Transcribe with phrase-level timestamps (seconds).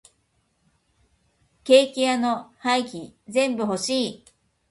[1.63, 4.25] ケーキ屋の廃棄全部欲しい。